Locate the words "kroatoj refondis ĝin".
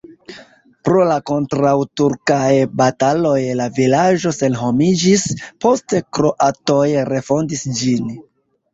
6.21-8.15